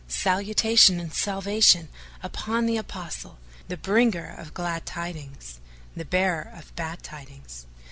Salutation 0.07 0.99
and 0.99 1.13
salvation 1.13 1.87
upon 2.23 2.65
the 2.65 2.75
Apostle, 2.75 3.37
the 3.67 3.77
Bringer 3.77 4.33
of 4.35 4.51
glad 4.51 4.83
Tidings, 4.83 5.59
the 5.95 6.05
Bearer 6.05 6.51
of 6.55 6.75
bad 6.75 7.03
Tidings!'' 7.03 7.67